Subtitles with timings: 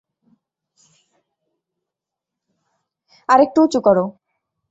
[3.29, 4.03] আরেকটু উঁচু করো।